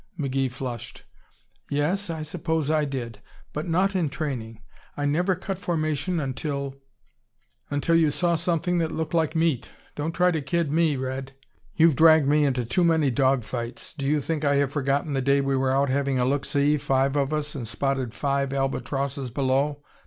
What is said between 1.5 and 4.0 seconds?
"Yes, I suppose I did, but not